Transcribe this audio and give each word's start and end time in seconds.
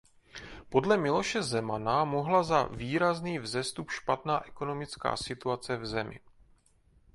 Podle 0.69 0.97
Miloše 0.97 1.43
Zemana 1.43 2.05
mohla 2.05 2.43
za 2.43 2.63
výrazný 2.63 3.39
vzestup 3.39 3.89
špatná 3.91 4.45
ekonomická 4.47 5.17
situace 5.17 5.77
v 5.77 5.85
zemi. 5.85 6.19